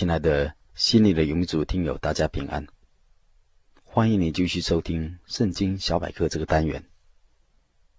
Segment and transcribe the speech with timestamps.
[0.00, 2.66] 亲爱的心里的永主听友，大家平安！
[3.84, 6.82] 欢迎你继续收听《圣经小百科》这个单元。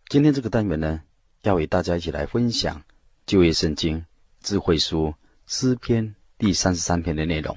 [0.07, 1.03] 今天这个单元呢，
[1.43, 2.81] 要与大家一起来分享
[3.27, 4.03] 旧约圣经
[4.39, 5.13] 智慧书
[5.45, 7.55] 诗篇第三十三篇的内容。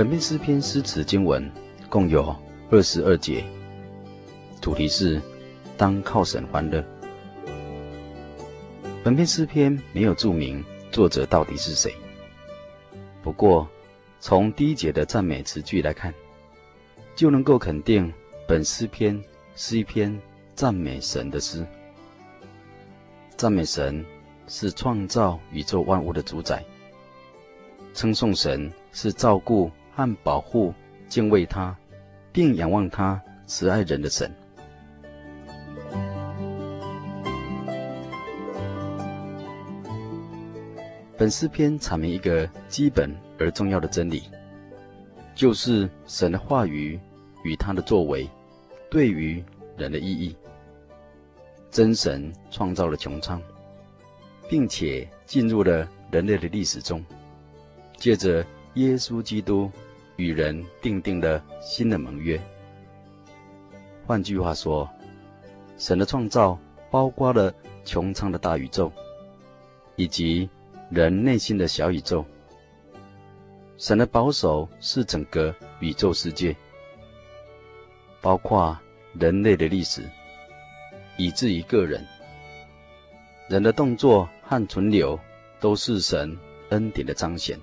[0.00, 1.46] 本篇诗篇诗词经文
[1.90, 2.34] 共有
[2.70, 3.44] 二十二节，
[4.58, 5.20] 主题是
[5.76, 6.82] 当靠神欢乐。
[9.04, 11.94] 本篇诗篇没有注明作者到底是谁，
[13.22, 13.68] 不过
[14.20, 16.14] 从第一节的赞美词句来看，
[17.14, 18.10] 就能够肯定
[18.48, 19.22] 本诗篇
[19.54, 20.18] 是一篇
[20.54, 21.62] 赞美神的诗。
[23.36, 24.02] 赞美神
[24.48, 26.64] 是创造宇宙万物的主宰，
[27.92, 29.70] 称颂神是照顾。
[29.94, 30.72] 和保护、
[31.08, 31.76] 敬畏他，
[32.32, 34.30] 并仰望他慈爱人的神。
[41.16, 44.22] 本诗篇阐明一个基本而重要的真理，
[45.34, 46.98] 就是神的话语
[47.44, 48.26] 与他的作为
[48.90, 49.44] 对于
[49.76, 50.34] 人的意义。
[51.70, 53.40] 真神创造了穹苍，
[54.48, 57.04] 并且进入了人类的历史中，
[57.96, 58.44] 借着
[58.74, 59.70] 耶稣基督。
[60.16, 62.38] 与人订定了新的盟约。
[64.06, 64.86] 换句话说，
[65.78, 66.58] 神的创造
[66.90, 67.50] 包括了
[67.86, 68.92] 穹苍的大宇宙，
[69.96, 70.46] 以及
[70.90, 72.22] 人内心的小宇宙。
[73.78, 76.54] 神的保守是整个宇宙世界，
[78.20, 78.78] 包括
[79.14, 80.02] 人类的历史，
[81.16, 82.06] 以至于个人。
[83.48, 85.18] 人的动作和存留
[85.60, 86.36] 都是神
[86.68, 87.58] 恩典的彰显。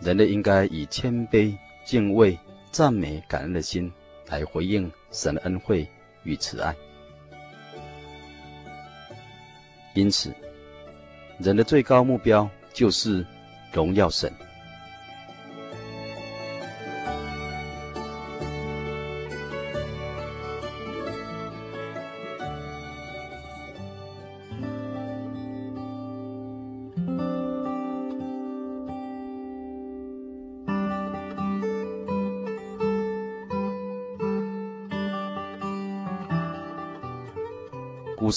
[0.00, 2.38] 人类应该以谦卑、敬畏、
[2.70, 3.92] 赞美、感恩的心
[4.28, 5.86] 来回应神的恩惠
[6.22, 6.74] 与慈爱。
[9.94, 10.32] 因此，
[11.38, 13.26] 人的最高目标就是
[13.72, 14.32] 荣耀神。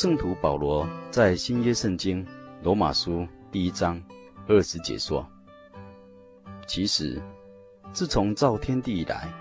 [0.02, 2.26] 圣徒保罗在新约圣经
[2.64, 4.02] 罗马书第一章
[4.48, 5.24] 二十节说
[6.66, 7.22] ：“其实，
[7.94, 9.32] 自从造天地以来，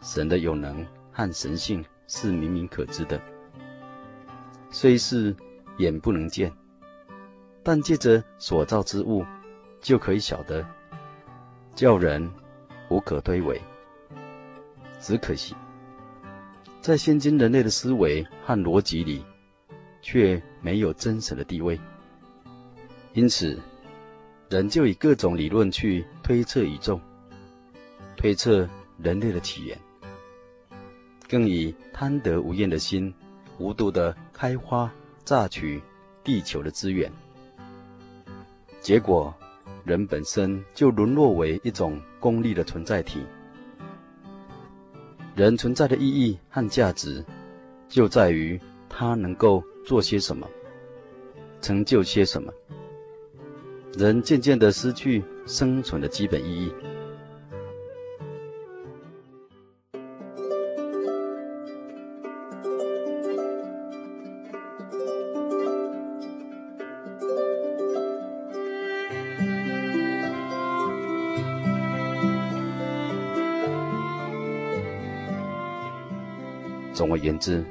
[0.00, 0.82] 神的有能
[1.12, 3.20] 和神性是明明可知的，
[4.70, 5.36] 虽是
[5.76, 6.50] 眼不能见，
[7.62, 9.22] 但借着所造之物，
[9.78, 10.66] 就可以晓得，
[11.74, 12.26] 叫人
[12.88, 13.60] 无可推诿。
[14.98, 15.54] 只可惜，
[16.80, 19.22] 在现今人类的思维和逻辑里。”
[20.10, 21.78] 却没有真神的地位，
[23.12, 23.58] 因此，
[24.48, 26.98] 人就以各种理论去推测宇宙，
[28.16, 29.78] 推测人类的起源，
[31.28, 33.12] 更以贪得无厌的心，
[33.58, 34.90] 无度的开发
[35.26, 35.78] 榨取
[36.24, 37.12] 地球的资源，
[38.80, 39.34] 结果，
[39.84, 43.20] 人本身就沦落为一种功利的存在体。
[45.36, 47.22] 人存在的意义和价值，
[47.90, 48.58] 就在于
[48.88, 49.62] 他能够。
[49.88, 50.46] 做些什么，
[51.62, 52.52] 成就些什么，
[53.96, 56.70] 人渐渐的失去生存的基本意义。
[76.92, 77.64] 总而言之。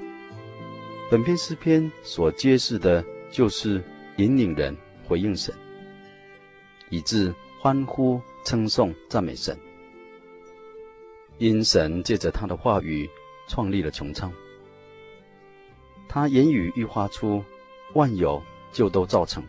[1.10, 3.02] 本篇诗篇所揭示的，
[3.32, 3.82] 就是
[4.18, 4.76] 引领人
[5.06, 5.56] 回应神，
[6.90, 9.58] 以致欢呼称颂赞美神，
[11.38, 13.10] 因神借着他的话语
[13.48, 14.30] 创立了穹苍，
[16.10, 17.42] 他言语一发出，
[17.94, 18.44] 万有
[18.74, 19.42] 就都造成。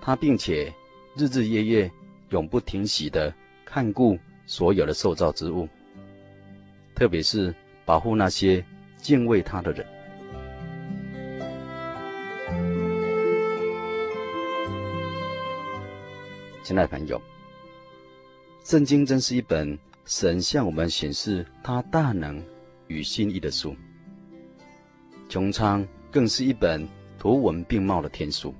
[0.00, 0.72] 他并且
[1.16, 1.92] 日日夜夜
[2.30, 3.30] 永不停息地
[3.66, 5.68] 看顾所有的受造之物，
[6.94, 7.54] 特别是
[7.84, 8.64] 保护那些
[8.96, 9.86] 敬畏他的人。
[16.64, 17.20] 亲爱的朋友，
[18.64, 19.78] 圣经真是一本。
[20.06, 22.42] 神向我们显示他大能
[22.88, 23.74] 与心意的书，
[25.30, 26.86] 穹苍更是一本
[27.18, 28.54] 图文并茂的天书。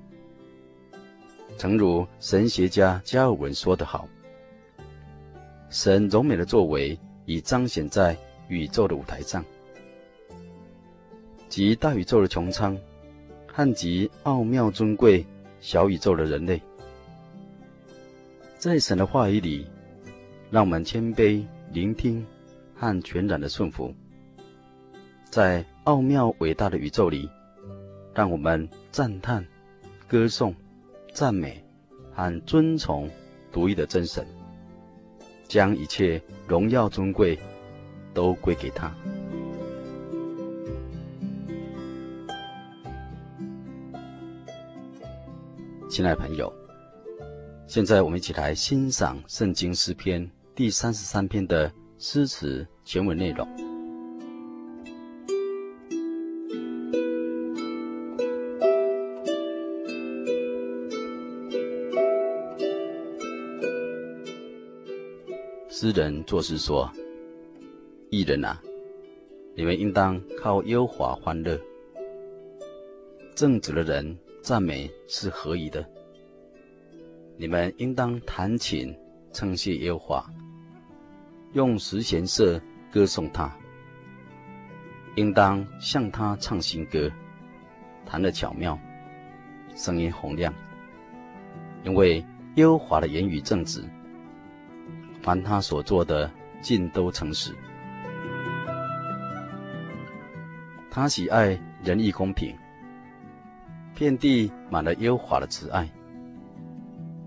[1.57, 4.07] 诚如神学家加尔文说得好
[5.69, 8.17] ：“神柔美的作为已彰显在
[8.47, 9.45] 宇宙的舞台上，
[11.47, 12.75] 及大宇宙的穹苍，
[13.47, 15.23] 和极奥妙尊贵
[15.59, 16.59] 小宇宙的人类，
[18.65, 19.67] 在神的话语里。”
[20.49, 22.25] 让我们谦卑聆听
[22.75, 23.93] 和全然的顺服，
[25.25, 27.29] 在奥妙伟大的宇宙里，
[28.13, 29.45] 让我们赞叹、
[30.07, 30.55] 歌颂、
[31.13, 31.61] 赞美
[32.13, 33.09] 和尊崇
[33.51, 34.25] 独一的真神，
[35.47, 37.37] 将一切荣耀尊贵
[38.13, 38.91] 都归给他。
[45.89, 46.64] 亲爱的朋友。
[47.67, 50.23] 现在我们一起来欣赏《圣经诗篇》
[50.55, 53.45] 第三十三篇的诗词全文内容。
[65.67, 66.89] 诗人作诗说
[68.09, 68.61] ：“艺人啊，
[69.55, 71.57] 你们应当靠优华欢乐；
[73.35, 75.83] 正直的人赞美是合宜的。”
[77.37, 78.95] 你们应当弹琴
[79.33, 80.33] 称谢耶和华，
[81.51, 83.51] 用十弦瑟歌颂他。
[85.15, 87.11] 应当向他唱新歌，
[88.05, 88.77] 弹得巧妙，
[89.75, 90.53] 声音洪亮。
[91.83, 93.83] 因为耶和华的言语正直，
[95.21, 96.31] 凡他所做的
[96.61, 97.53] 尽都诚实。
[100.89, 102.55] 他喜爱仁义公平，
[103.93, 105.89] 遍地满了耶和华的慈爱。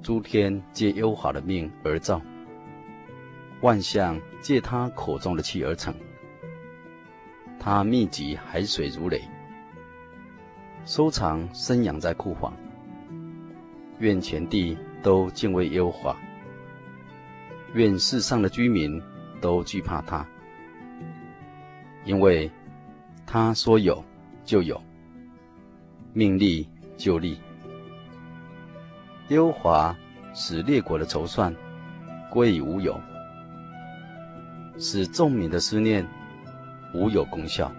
[0.08, 2.18] 诸天借耶和华的命而造，
[3.60, 5.94] 万象借他口中的气而成。
[7.60, 9.20] 他密集海水如雷，
[10.86, 12.56] 收藏深洋在库房。
[13.98, 16.16] 愿全地都敬畏耶和华，
[17.74, 18.98] 愿世上的居民
[19.42, 20.26] 都惧怕他，
[22.06, 22.50] 因为
[23.26, 24.02] 他说有
[24.42, 24.82] 就有，
[26.14, 26.66] 命立
[26.96, 27.38] 就立。
[29.28, 29.94] 耶和华
[30.32, 31.54] 使列国的筹算
[32.30, 32.98] 归于无有，
[34.78, 36.06] 使众民的思念
[36.94, 37.70] 无有功效。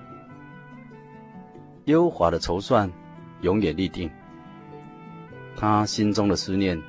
[1.85, 2.87] 耶和华的筹算
[3.41, 4.11] 永远立定，
[5.55, 6.79] 他心中的思念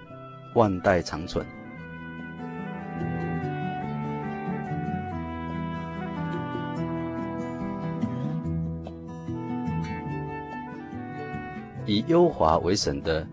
[0.54, 1.46] 万代长存。
[11.86, 13.26] 以耶和华为神的。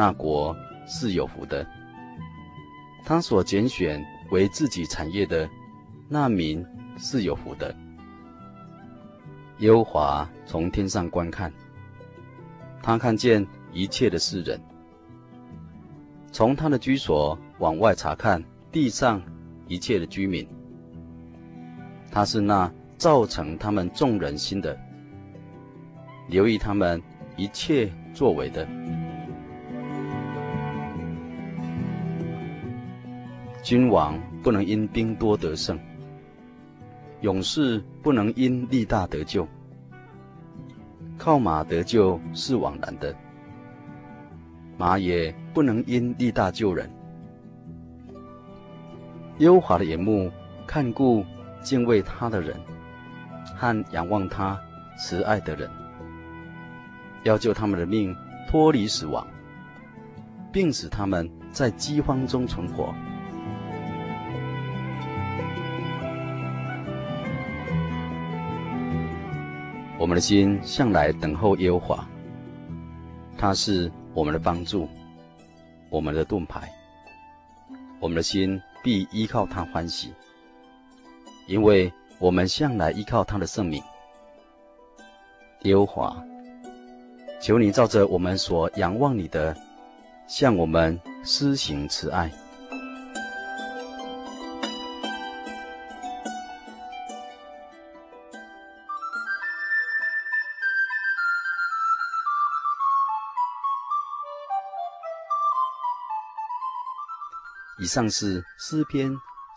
[0.00, 0.56] 那国
[0.86, 1.66] 是有福的，
[3.04, 5.46] 他所拣选为自己产业的
[6.08, 6.64] 那民
[6.96, 7.76] 是有福的。
[9.58, 11.52] 优华从天上观看，
[12.82, 14.58] 他看见一切的世人；
[16.32, 18.42] 从他的居所往外查看
[18.72, 19.20] 地上
[19.68, 20.48] 一切的居民。
[22.10, 24.74] 他是那造成他们众人心的，
[26.26, 27.02] 留意他们
[27.36, 28.66] 一切作为的。
[33.62, 35.78] 君王不能因兵多得胜，
[37.20, 39.46] 勇士不能因力大得救。
[41.18, 43.14] 靠马得救是枉然的，
[44.78, 46.90] 马也不能因力大救人。
[49.36, 50.30] 优华的眼目
[50.66, 51.22] 看顾
[51.60, 52.58] 敬畏他的人，
[53.56, 54.58] 和仰望他
[54.98, 55.70] 慈爱的人，
[57.24, 58.16] 要救他们的命
[58.48, 59.26] 脱离死亡，
[60.50, 62.94] 并使他们在饥荒中存活。
[70.10, 72.08] 我们的心向来等候耶和华，
[73.38, 74.88] 他是我们的帮助，
[75.88, 76.68] 我们的盾牌。
[78.00, 80.12] 我们的心必依靠他欢喜，
[81.46, 83.80] 因为我们向来依靠他的圣名。
[85.60, 86.20] 耶和华，
[87.40, 89.56] 求你照着我们所仰望你的，
[90.26, 92.28] 向我们施行慈爱。
[107.90, 109.12] 上是诗篇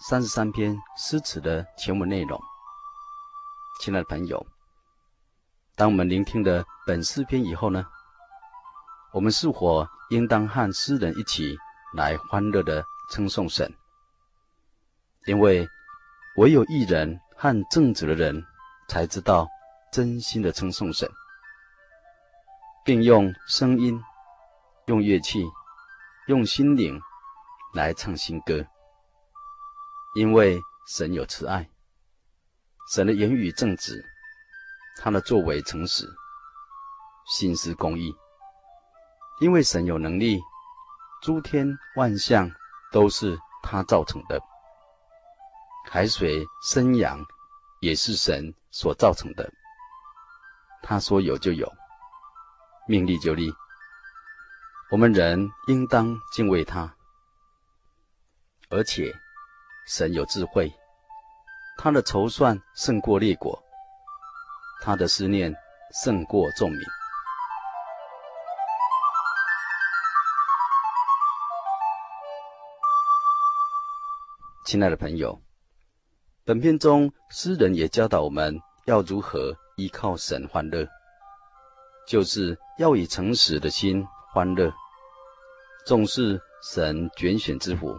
[0.09, 2.41] 三十三篇诗词的全文内容。
[3.79, 4.43] 亲爱的朋友，
[5.75, 7.85] 当我们聆听了本诗篇以后呢，
[9.11, 11.55] 我们是否应当和诗人一起
[11.93, 13.71] 来欢乐的称颂神？
[15.27, 15.67] 因为
[16.37, 18.43] 唯有义人和正直的人
[18.89, 19.47] 才知道
[19.91, 21.07] 真心的称颂神，
[22.83, 24.01] 并用声音、
[24.87, 25.45] 用乐器、
[26.25, 26.99] 用心灵
[27.73, 28.65] 来唱新歌。
[30.15, 31.67] 因为神有慈爱，
[32.93, 34.03] 神的言语正直，
[35.01, 36.07] 他的作为诚实，
[37.25, 38.15] 心思公义。
[39.39, 40.39] 因为神有能力，
[41.23, 42.49] 诸天万象
[42.91, 44.39] 都是他造成的，
[45.89, 47.19] 海水生阳
[47.79, 49.51] 也是神所造成的。
[50.83, 51.67] 他说有就有，
[52.87, 53.51] 命立就立。
[54.91, 56.95] 我们人应当敬畏他，
[58.73, 59.13] 而且
[59.85, 60.73] 神有智慧，
[61.77, 63.63] 他的筹算胜过列国，
[64.81, 65.53] 他的思念
[66.03, 66.79] 胜过众民。
[74.65, 75.39] 亲爱的朋友，
[76.43, 80.87] 本篇中诗人也教导我们要如何依靠神欢乐，
[82.07, 84.73] 就是要以诚实的心欢乐，
[85.85, 87.95] 重视神拣选之福，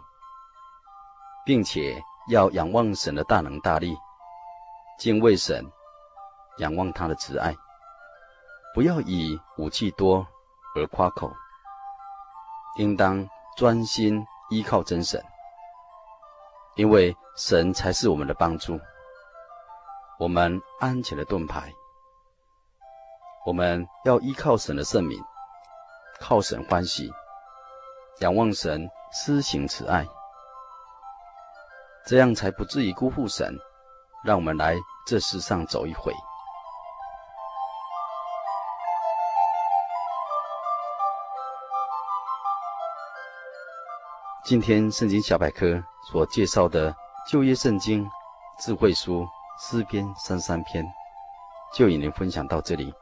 [1.44, 3.96] 并且要仰望神的大能大力，
[4.98, 5.64] 敬畏神，
[6.58, 7.54] 仰望他的慈爱，
[8.74, 10.26] 不要以武器多
[10.74, 11.30] 而夸口，
[12.76, 15.22] 应当专心依靠真神。
[16.76, 18.80] 因为神才是我们的帮助，
[20.18, 21.72] 我们安全的盾牌。
[23.46, 25.22] 我们要依靠神的圣名，
[26.18, 27.12] 靠神欢喜，
[28.20, 30.04] 仰望神施行慈爱，
[32.06, 33.56] 这样才不至于辜负神。
[34.24, 34.74] 让我们来
[35.06, 36.10] 这世上走一回。
[44.44, 46.94] 今天圣经小百科所介绍的
[47.26, 48.06] 旧约圣经
[48.58, 49.26] 智慧书
[49.58, 50.84] 诗篇三十三篇，
[51.74, 52.92] 就与您分享到这里。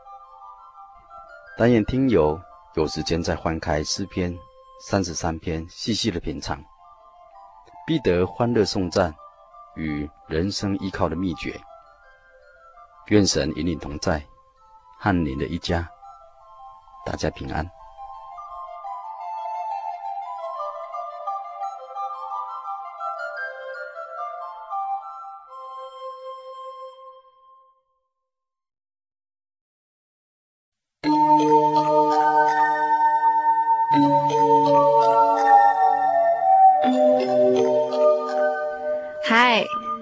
[1.56, 2.40] 但愿听友
[2.74, 4.36] 有时间再翻开诗篇
[4.80, 6.60] 三十三篇，细细的品尝，
[7.92, 9.14] 记得欢乐颂赞
[9.76, 11.60] 与人生依靠的秘诀。
[13.08, 14.24] 愿神与你同在，
[14.98, 15.86] 和您的一家，
[17.04, 17.70] 大家平安。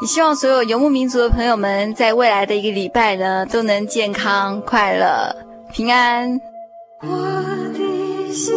[0.00, 5.34] 也希望所有游牧民族的朋友们，在未来的一个礼拜呢，都能健康、快乐、
[5.72, 6.40] 平安。
[7.02, 7.08] 我
[7.72, 8.54] 的心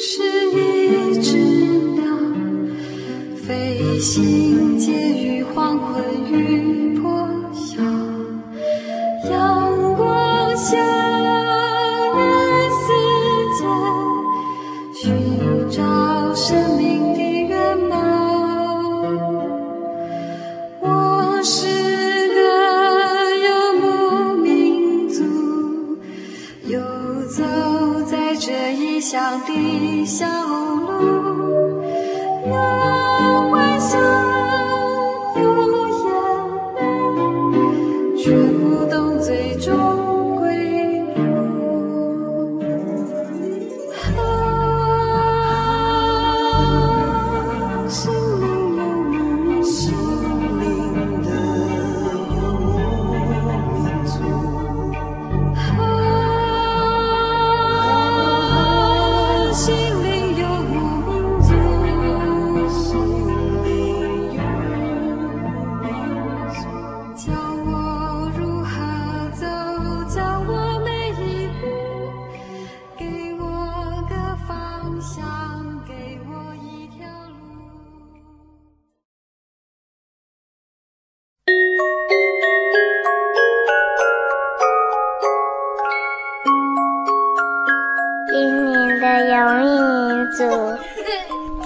[0.00, 1.36] 是一只
[1.94, 2.04] 鸟，
[3.46, 5.27] 飞行介于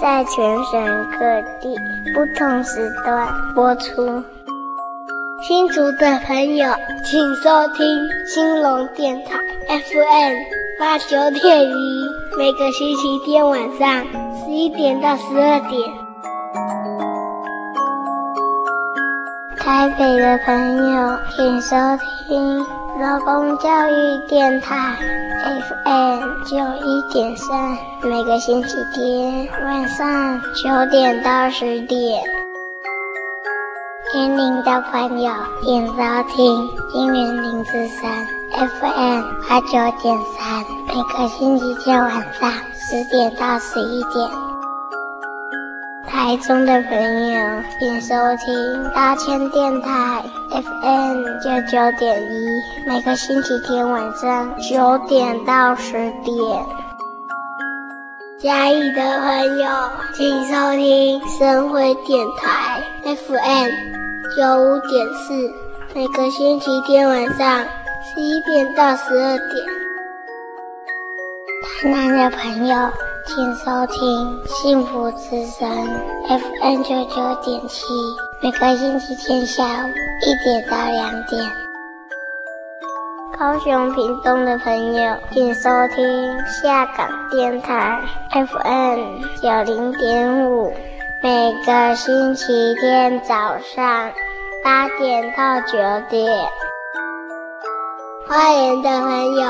[0.01, 1.75] 在全省各地
[2.13, 4.23] 不同时段播出。
[5.41, 6.73] 新竹的朋友，
[7.03, 7.85] 请收听
[8.25, 10.35] 兴隆电台 FM
[10.79, 14.05] 八九点一，每个星期天晚上
[14.45, 15.91] 十一点到十二点。
[19.57, 21.75] 台北的朋友，请收
[22.27, 22.65] 听
[22.99, 24.95] 劳工教育电台
[25.43, 32.21] FM 九一点三，每个星期天晚上九点到十点。
[34.11, 35.33] 天灵的朋友，
[35.63, 35.93] 请收
[36.29, 38.11] 听金源零四三
[38.51, 39.69] FM 八九
[40.01, 44.42] 点三，每个星期天晚上十点到十一点。
[46.23, 52.47] 台中的朋友，请收听大千电台 FM 九九点一，
[52.87, 55.91] 每个星期天晚上九点到十
[56.23, 56.65] 点。
[58.39, 59.69] 嘉义的朋友，
[60.13, 63.69] 请收听深辉电台 FM
[64.37, 65.51] 九五点四，
[65.93, 67.65] 每个星期天晚上
[68.01, 69.65] 十一点到十二点。
[71.81, 72.77] 台南的朋友。
[73.25, 75.69] 请收听幸福之声
[76.27, 77.85] FM 九九点七，
[78.41, 79.89] 每个星期天下午
[80.21, 81.41] 一点到两点。
[83.39, 88.01] 高雄屏东的朋友，请收听下港电台
[88.31, 90.73] FM 九零点五，
[91.21, 94.11] 每个星期天早上
[94.63, 95.77] 八点到九
[96.09, 96.49] 点。
[98.25, 99.41] 花莲的朋友，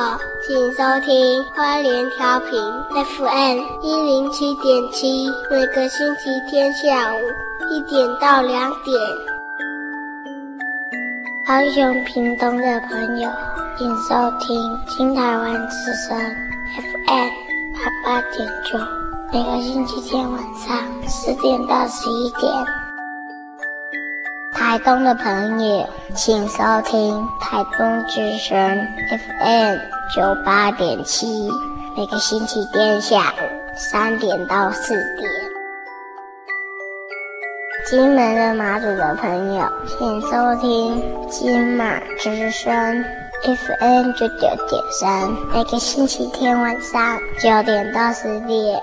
[0.45, 2.49] 请收听花莲调频
[2.89, 7.19] FM 一零七点七，每个星期天下午
[7.71, 8.99] 一点到两点。
[11.45, 13.29] 高雄屏东的朋友，
[13.77, 16.17] 请收听新台湾之声
[16.75, 17.29] FM
[17.73, 18.79] 八八点九，
[19.31, 20.75] 每个星期天晚上
[21.07, 22.82] 十点到十一点。
[24.73, 28.57] 台东的朋友，请收听台东之声
[29.07, 29.77] FM
[30.15, 31.47] 九八点七，
[31.95, 35.29] 每个星期天下午三点到四点。
[37.87, 43.05] 金门的马祖的朋友，请收听金马之声
[43.43, 48.81] FM 九九点三，每个星期天晚上九点到十点。